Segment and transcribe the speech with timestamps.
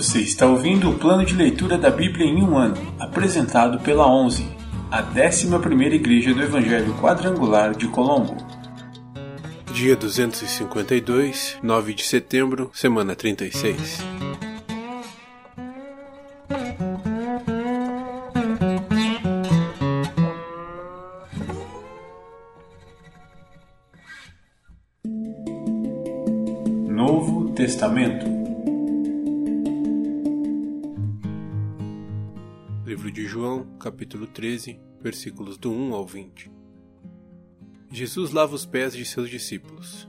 [0.00, 4.48] Você está ouvindo o plano de leitura da Bíblia em um ano, apresentado pela 11,
[4.90, 8.34] a 11ª Igreja do Evangelho Quadrangular de Colombo.
[9.74, 13.98] Dia 252, 9 de setembro, semana 36.
[26.88, 28.39] Novo Testamento
[33.40, 36.52] João, capítulo 13, versículos do 1 ao 20.
[37.90, 40.06] Jesus lava os pés de seus discípulos.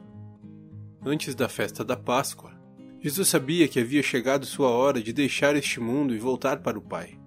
[1.01, 2.51] Antes da festa da Páscoa,
[2.99, 6.81] Jesus sabia que havia chegado sua hora de deixar este mundo e voltar para o
[6.81, 7.17] Pai.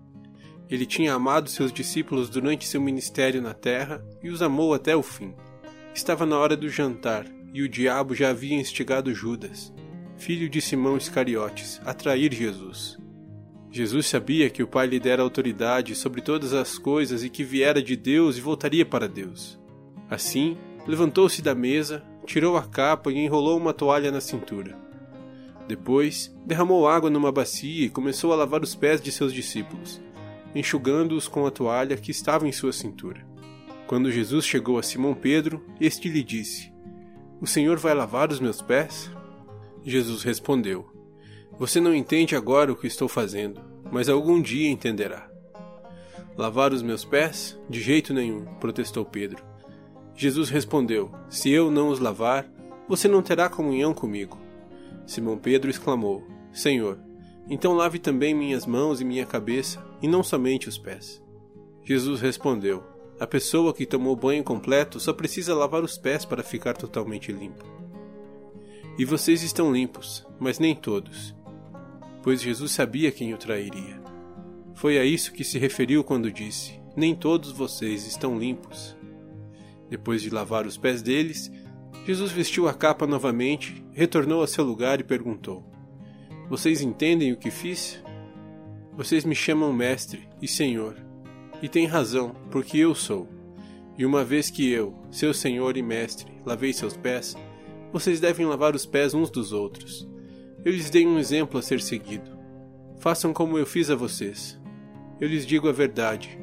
[0.69, 5.03] Ele tinha amado seus discípulos durante seu ministério na terra e os amou até o
[5.03, 5.35] fim.
[5.95, 9.73] Estava na hora do jantar e o diabo já havia instigado Judas,
[10.19, 13.03] filho de Simão Iscariotes, a trair Jesus.
[13.75, 17.83] Jesus sabia que o Pai lhe dera autoridade sobre todas as coisas e que viera
[17.83, 19.59] de Deus e voltaria para Deus.
[20.09, 24.79] Assim, levantou-se da mesa, tirou a capa e enrolou uma toalha na cintura.
[25.67, 30.01] Depois, derramou água numa bacia e começou a lavar os pés de seus discípulos,
[30.55, 33.27] enxugando-os com a toalha que estava em sua cintura.
[33.89, 36.73] Quando Jesus chegou a Simão Pedro, este lhe disse:
[37.41, 39.11] o Senhor vai lavar os meus pés?
[39.83, 40.94] Jesus respondeu:
[41.59, 43.61] Você não entende agora o que estou fazendo,
[43.91, 45.31] mas algum dia entenderá.
[46.37, 47.59] Lavar os meus pés?
[47.69, 49.45] De jeito nenhum, protestou Pedro.
[50.17, 52.49] Jesus respondeu: Se eu não os lavar,
[52.89, 54.39] você não terá comunhão comigo.
[55.07, 56.99] Simão Pedro exclamou: Senhor,
[57.49, 61.23] então lave também minhas mãos e minha cabeça, e não somente os pés.
[61.85, 62.83] Jesus respondeu:
[63.19, 67.65] a pessoa que tomou banho completo só precisa lavar os pés para ficar totalmente limpo.
[68.99, 71.35] E vocês estão limpos, mas nem todos,
[72.25, 74.03] pois Jesus sabia quem o trairia.
[74.75, 78.97] Foi a isso que se referiu quando disse: Nem todos vocês estão limpos.
[79.89, 81.53] Depois de lavar os pés deles,
[82.05, 85.65] Jesus vestiu a capa novamente, retornou a seu lugar e perguntou:
[86.49, 88.03] Vocês entendem o que fiz?
[88.97, 91.05] Vocês me chamam Mestre e Senhor
[91.65, 93.29] e tem razão, porque eu sou.
[93.97, 97.37] E uma vez que eu, seu senhor e mestre, lavei seus pés,
[97.93, 100.07] vocês devem lavar os pés uns dos outros.
[100.65, 102.31] Eu lhes dei um exemplo a ser seguido.
[102.99, 104.59] Façam como eu fiz a vocês.
[105.21, 106.39] Eu lhes digo a verdade.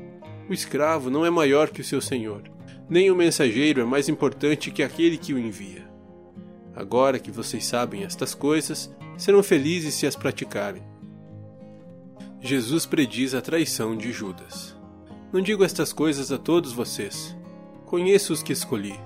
[0.48, 2.44] O escravo não é maior que o seu senhor,
[2.90, 5.90] nem o mensageiro é mais importante que aquele que o envia.
[6.76, 10.84] Agora que vocês sabem estas coisas, serão felizes se as praticarem.
[12.42, 14.76] Jesus prediz a traição de Judas.
[15.32, 17.36] Não digo estas coisas a todos vocês.
[17.86, 19.00] Conheço os que escolhi,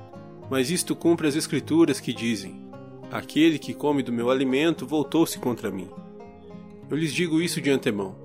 [0.50, 2.65] mas isto cumpre as Escrituras que dizem:
[3.12, 5.90] Aquele que come do meu alimento voltou-se contra mim.
[6.90, 8.16] Eu lhes digo isso de antemão,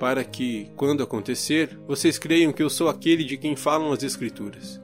[0.00, 4.80] para que, quando acontecer, vocês creiam que eu sou aquele de quem falam as Escrituras.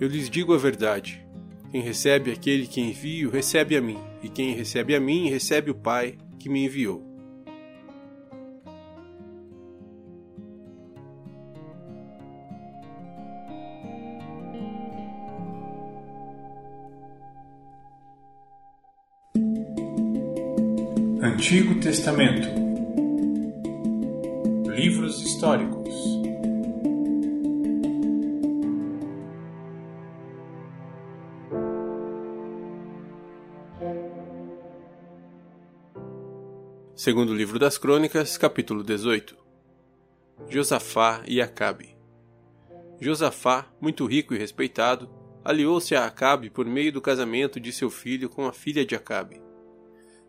[0.00, 1.24] Eu lhes digo a verdade.
[1.70, 5.74] Quem recebe aquele que envio, recebe a mim, e quem recebe a mim, recebe o
[5.74, 7.11] Pai que me enviou.
[21.32, 22.46] Antigo Testamento.
[24.68, 25.94] Livros históricos.
[36.94, 39.34] Segundo livro das Crônicas, capítulo 18
[40.50, 41.96] Josafá e Acabe.
[43.00, 45.08] Josafá, muito rico e respeitado,
[45.42, 49.51] aliou-se a Acabe por meio do casamento de seu filho com a filha de Acabe.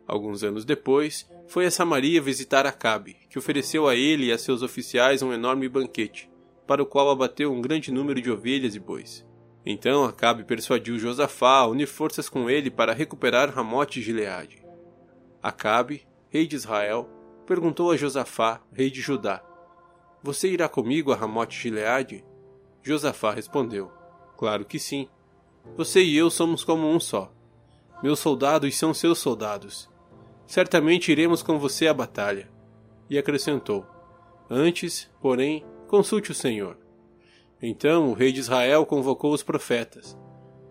[0.08, 4.62] Alguns anos depois, foi a Samaria visitar Acabe, que ofereceu a ele e a seus
[4.62, 6.30] oficiais um enorme banquete,
[6.68, 9.26] para o qual abateu um grande número de ovelhas e bois.
[9.66, 14.64] Então Acabe persuadiu Josafá a unir forças com ele para recuperar Ramote e Gileade.
[15.42, 17.10] Acabe, rei de Israel,
[17.46, 19.42] perguntou a Josafá, rei de Judá:
[20.22, 22.26] Você irá comigo a Ramote e Gileade?
[22.82, 23.90] Josafá respondeu:
[24.38, 25.08] Claro que sim.
[25.78, 27.32] Você e eu somos como um só.
[28.02, 29.90] Meus soldados são seus soldados,
[30.46, 32.50] certamente iremos com você à batalha.
[33.10, 33.86] E acrescentou:
[34.50, 36.78] Antes, porém, consulte o Senhor.
[37.62, 40.18] Então o rei de Israel convocou os profetas,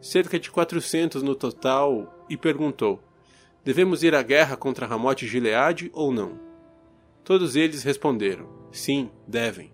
[0.00, 3.00] cerca de quatrocentos no total, e perguntou:
[3.64, 6.38] Devemos ir à guerra contra Ramote Gileade ou não?
[7.25, 9.72] Todos eles responderam: Sim, devem.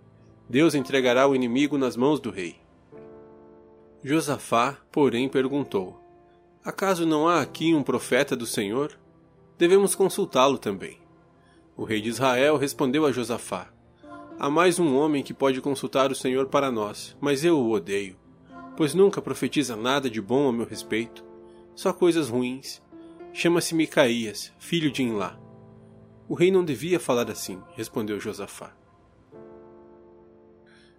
[0.49, 2.61] Deus entregará o inimigo nas mãos do rei.
[4.03, 6.01] Josafá, porém, perguntou:
[6.65, 8.99] Acaso não há aqui um profeta do Senhor?
[9.59, 10.99] Devemos consultá-lo também.
[11.77, 13.69] O rei de Israel respondeu a Josafá:
[14.39, 18.17] Há mais um homem que pode consultar o Senhor para nós, mas eu o odeio,
[18.77, 21.25] pois nunca profetiza nada de bom a meu respeito,
[21.75, 22.81] só coisas ruins.
[23.31, 25.39] Chama-se Micaías, filho de Inlá.
[26.29, 28.75] O rei não devia falar assim, respondeu Josafá.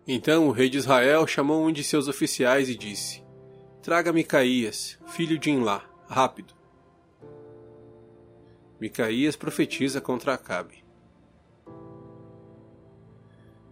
[0.08, 3.24] Então o rei de Israel chamou um de seus oficiais e disse:
[3.82, 6.59] Traga Micaías, filho de Inlá, rápido.
[8.80, 10.84] Micaías profetiza contra Acabe.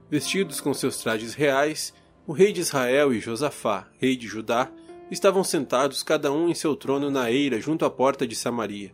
[0.10, 1.94] Vestidos com seus trajes reais,
[2.26, 4.70] o rei de Israel e Josafá, rei de Judá,
[5.10, 8.94] estavam sentados cada um em seu trono na eira junto à porta de Samaria.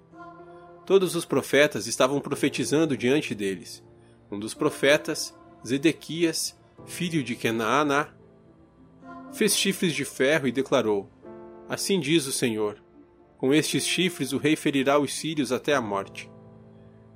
[0.86, 3.84] Todos os profetas estavam profetizando diante deles.
[4.30, 8.10] Um dos profetas, Zedequias, filho de Kenaaná,
[9.32, 11.10] fez chifres de ferro e declarou:
[11.70, 12.83] Assim diz o Senhor:
[13.44, 16.32] com estes chifres o rei ferirá os sírios até a morte.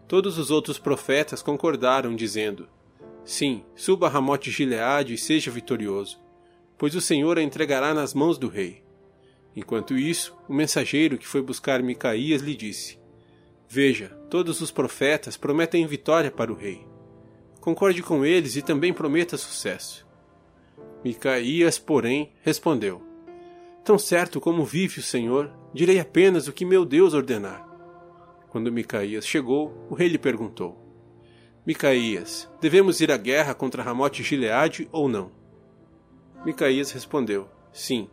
[0.10, 2.68] Todos os outros profetas concordaram, dizendo:
[3.24, 6.20] Sim, suba Ramote Gileade e seja vitorioso,
[6.78, 8.84] pois o Senhor a entregará nas mãos do rei.
[9.56, 13.00] Enquanto isso, o mensageiro que foi buscar Micaías lhe disse:
[13.70, 16.86] Veja, todos os profetas prometem vitória para o rei.
[17.62, 20.06] Concorde com eles e também prometa sucesso.
[21.06, 23.07] Micaías, porém, respondeu:
[23.88, 27.66] Tão certo como vive o Senhor, direi apenas o que meu Deus ordenar.
[28.50, 30.78] Quando Micaías chegou, o rei lhe perguntou:
[31.66, 35.32] Micaías, devemos ir à guerra contra Ramote Gileade ou não?
[36.44, 38.10] Micaías respondeu: Sim.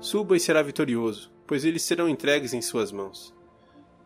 [0.00, 3.34] Suba e será vitorioso, pois eles serão entregues em suas mãos.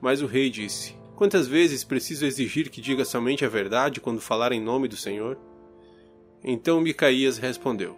[0.00, 4.50] Mas o rei disse: Quantas vezes preciso exigir que diga somente a verdade quando falar
[4.50, 5.38] em nome do Senhor?
[6.42, 7.96] Então Micaías respondeu: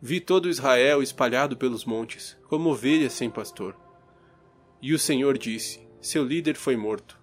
[0.00, 3.74] Vi todo Israel espalhado pelos montes, como ovelhas sem pastor.
[4.80, 7.18] E o Senhor disse: Seu líder foi morto.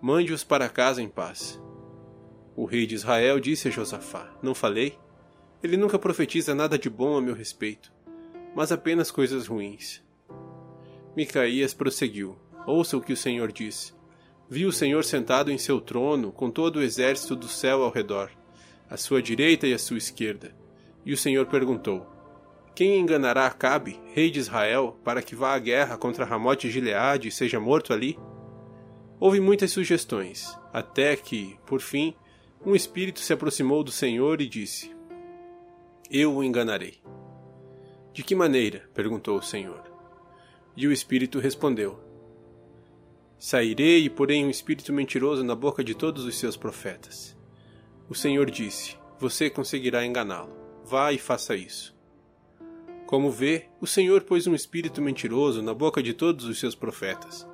[0.00, 1.60] Mande-os para casa em paz.
[2.54, 4.96] O rei de Israel disse a Josafá: Não falei?
[5.60, 7.92] Ele nunca profetiza nada de bom a meu respeito,
[8.54, 10.00] mas apenas coisas ruins.
[11.16, 12.38] Micaías prosseguiu:
[12.68, 13.92] Ouça o que o Senhor diz.
[14.48, 18.30] Vi o Senhor sentado em seu trono, com todo o exército do céu ao redor,
[18.88, 20.54] à sua direita e à sua esquerda
[21.04, 22.06] e o Senhor perguntou:
[22.74, 27.28] Quem enganará Acabe, rei de Israel, para que vá à guerra contra Ramote e Gileade
[27.28, 28.18] e seja morto ali?
[29.18, 32.14] Houve muitas sugestões, até que, por fim,
[32.64, 34.94] um espírito se aproximou do Senhor e disse:
[36.10, 37.00] Eu o enganarei.
[38.12, 38.88] De que maneira?
[38.92, 39.82] perguntou o Senhor.
[40.76, 41.98] E o espírito respondeu:
[43.38, 47.36] Sairei e porei um espírito mentiroso na boca de todos os seus profetas.
[48.08, 50.59] O Senhor disse: Você conseguirá enganá-lo.
[50.90, 51.94] Vá e faça isso.
[53.06, 57.46] Como vê, o Senhor pôs um espírito mentiroso na boca de todos os seus profetas,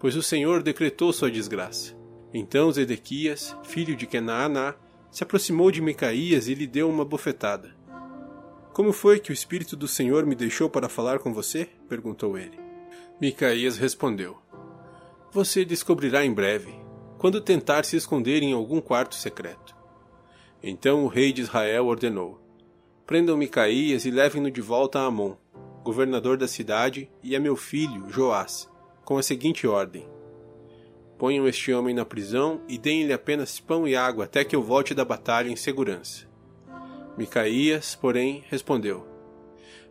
[0.00, 1.96] pois o Senhor decretou sua desgraça.
[2.34, 4.74] Então Zedequias, filho de Kenaaná,
[5.12, 7.72] se aproximou de Micaías e lhe deu uma bofetada.
[8.72, 11.68] Como foi que o Espírito do Senhor me deixou para falar com você?
[11.88, 12.58] perguntou ele.
[13.20, 14.38] Micaías respondeu:
[15.30, 16.74] Você descobrirá em breve,
[17.16, 19.72] quando tentar se esconder em algum quarto secreto.
[20.60, 22.42] Então o rei de Israel ordenou:
[23.06, 25.34] Prendam Micaías e levem-no de volta a Amon,
[25.82, 28.70] governador da cidade, e a meu filho, Joás,
[29.04, 30.08] com a seguinte ordem:
[31.18, 34.94] Ponham este homem na prisão e deem-lhe apenas pão e água até que eu volte
[34.94, 36.26] da batalha em segurança.
[37.16, 39.06] Micaías, porém, respondeu: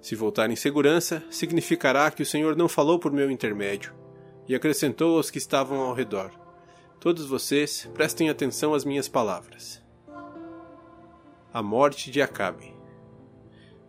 [0.01, 3.93] Se voltar em segurança, significará que o Senhor não falou por meu intermédio.
[4.47, 6.31] E acrescentou aos que estavam ao redor:
[6.99, 9.81] Todos vocês prestem atenção às minhas palavras.
[11.53, 12.70] A morte de Acabe.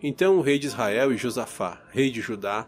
[0.05, 2.67] Então o rei de Israel e Josafá, rei de Judá,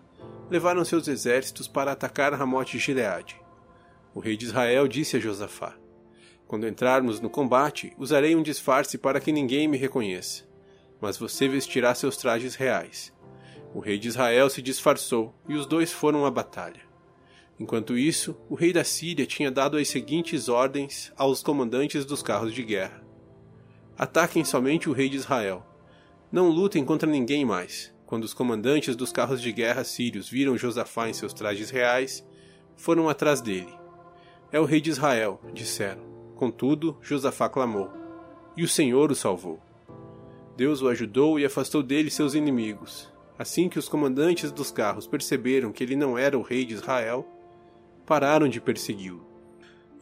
[0.49, 3.41] levaram seus exércitos para atacar Ramote Gileade.
[4.15, 5.75] O rei de Israel disse a Josafá:
[6.47, 10.45] Quando entrarmos no combate, usarei um disfarce para que ninguém me reconheça.
[11.01, 13.13] Mas você vestirá seus trajes reais.
[13.75, 16.83] O rei de Israel se disfarçou e os dois foram à batalha.
[17.59, 22.55] Enquanto isso, o rei da Síria tinha dado as seguintes ordens aos comandantes dos carros
[22.55, 23.03] de guerra:
[23.99, 25.74] Ataquem somente o rei de Israel
[26.35, 27.95] não lutem contra ninguém mais.
[28.05, 32.27] Quando os comandantes dos carros de guerra sírios viram Josafá em seus trajes reais,
[32.75, 33.73] foram atrás dele.
[34.51, 36.03] É o rei de Israel, disseram.
[36.35, 37.89] Contudo, Josafá clamou,
[38.57, 39.61] e o Senhor o salvou.
[40.57, 43.09] Deus o ajudou e afastou dele seus inimigos.
[43.39, 47.25] Assim que os comandantes dos carros perceberam que ele não era o rei de Israel,
[48.05, 49.25] pararam de persegui-lo.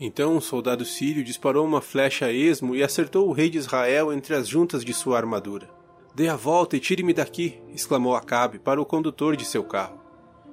[0.01, 4.11] Então um soldado sírio disparou uma flecha a esmo e acertou o rei de Israel
[4.11, 5.82] entre as juntas de sua armadura.
[6.14, 7.59] Dê a volta e tire-me daqui!
[7.75, 10.00] exclamou Acabe para o condutor de seu carro.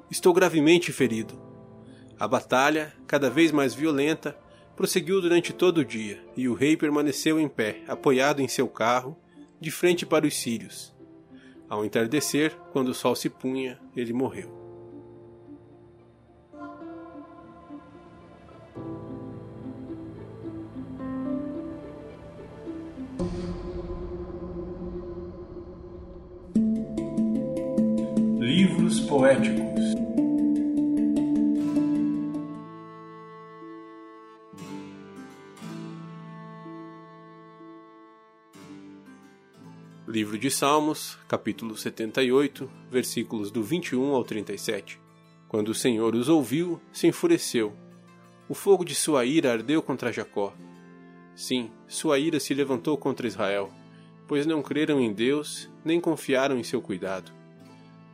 [0.09, 1.39] Estou gravemente ferido.
[2.17, 4.37] A batalha, cada vez mais violenta,
[4.75, 9.17] prosseguiu durante todo o dia, e o rei permaneceu em pé, apoiado em seu carro,
[9.59, 10.95] de frente para os sírios.
[11.67, 14.58] Ao entardecer, quando o sol se punha, ele morreu.
[29.09, 29.95] Poéticos
[40.07, 44.99] Livro de Salmos, capítulo 78, versículos do 21 ao 37.
[45.47, 47.73] Quando o Senhor os ouviu, se enfureceu.
[48.47, 50.53] O fogo de sua ira ardeu contra Jacó.
[51.35, 53.71] Sim, sua ira se levantou contra Israel,
[54.27, 57.38] pois não creram em Deus, nem confiaram em seu cuidado.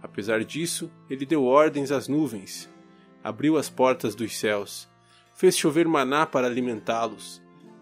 [0.05, 2.69] Apesar disso, ele deu ordens às nuvens,
[3.23, 4.87] abriu as portas dos céus,
[5.33, 7.41] fez chover maná para alimentá-los,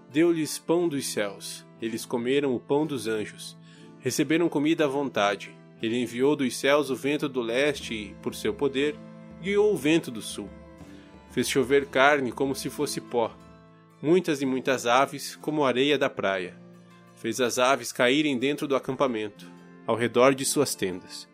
[0.10, 3.62] deu-lhes pão dos céus, eles comeram o pão dos anjos
[4.03, 5.56] Receberam comida à vontade.
[5.82, 8.98] Ele enviou dos céus o vento do leste e, por seu poder,
[9.42, 10.50] guiou o vento do sul.
[11.32, 13.34] Fez chover carne como se fosse pó,
[14.01, 16.60] muitas e muitas aves como areia da praia.
[17.15, 19.50] Fez as aves caírem dentro do acampamento,
[19.88, 21.25] ao redor de suas tendas.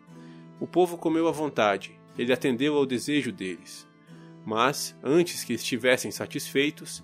[0.60, 3.88] O povo comeu à vontade, ele atendeu ao desejo deles.
[4.44, 7.02] Mas, antes que estivessem satisfeitos,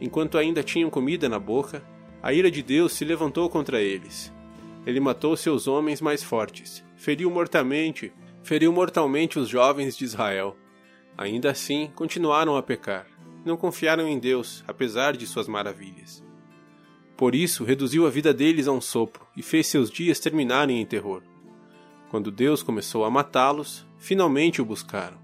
[0.00, 1.82] enquanto ainda tinham comida na boca,
[2.22, 4.32] a ira de Deus se levantou contra eles
[4.88, 8.10] ele matou seus homens mais fortes, feriu mortalmente,
[8.42, 10.56] feriu mortalmente os jovens de Israel.
[11.14, 13.06] Ainda assim, continuaram a pecar.
[13.44, 16.24] Não confiaram em Deus, apesar de suas maravilhas.
[17.18, 20.86] Por isso, reduziu a vida deles a um sopro e fez seus dias terminarem em
[20.86, 21.22] terror.
[22.10, 25.18] Quando Deus começou a matá-los, finalmente o buscaram.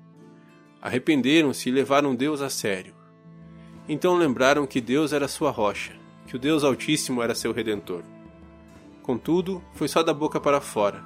[0.83, 2.95] Arrependeram-se e levaram Deus a sério.
[3.89, 5.93] Então lembraram que Deus era sua rocha,
[6.27, 8.03] que o Deus Altíssimo era seu redentor.
[9.03, 11.03] Contudo, foi só da boca para fora.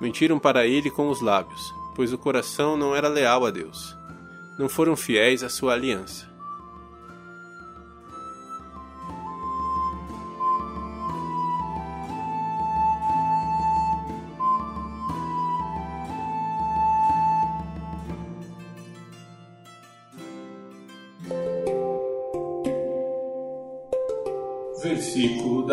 [0.00, 3.96] Mentiram para ele com os lábios, pois o coração não era leal a Deus.
[4.56, 6.27] Não foram fiéis à sua aliança.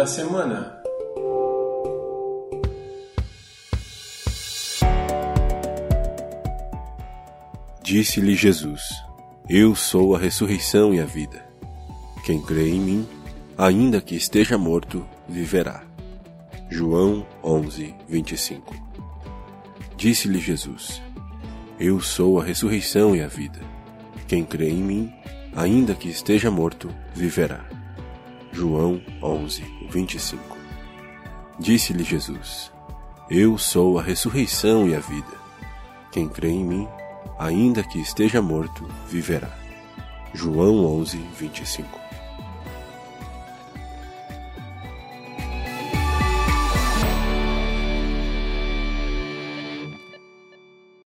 [0.07, 0.81] Semana.
[7.83, 8.81] Disse-lhe Jesus:
[9.47, 11.45] Eu sou a ressurreição e a vida.
[12.25, 13.07] Quem crê em mim,
[13.57, 15.83] ainda que esteja morto, viverá.
[16.67, 18.75] João 11, 25
[19.95, 21.01] Disse-lhe Jesus:
[21.79, 23.59] Eu sou a ressurreição e a vida.
[24.27, 25.13] Quem crê em mim,
[25.55, 27.74] ainda que esteja morto, viverá.
[28.55, 30.57] João 11, 25
[31.59, 32.71] Disse-lhe Jesus:
[33.29, 35.33] Eu sou a ressurreição e a vida.
[36.09, 36.87] Quem crê em mim,
[37.37, 39.51] ainda que esteja morto, viverá.
[40.33, 42.04] João 11, 25